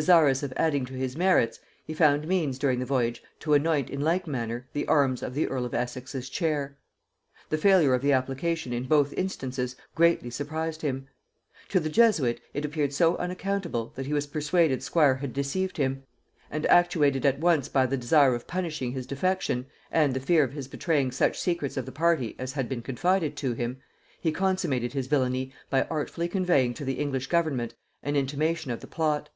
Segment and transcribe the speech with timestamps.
[0.00, 4.00] Desirous of adding to his merits, he found means during the voyage to anoint in
[4.00, 6.78] like manner the arms of the earl of Essex's chair.
[7.48, 11.08] The failure of the application in both instances greatly surprised him.
[11.70, 16.04] To the Jesuit it appeared so unaccountable, that he was persuaded Squire had deceived him;
[16.48, 20.52] and actuated at once by the desire of punishing his defection, and the fear of
[20.52, 23.78] his betraying such secrets of the party as had been confided to him,
[24.20, 27.74] he consummated his villany by artfully conveying to the English government
[28.04, 29.30] an intimation of the plot.